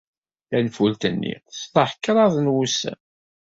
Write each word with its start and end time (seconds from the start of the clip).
Tanfult-nni 0.49 1.35
teṣleḥ 1.49 1.91
kraḍ 2.03 2.33
n 2.39 2.51
wussan. 2.53 2.99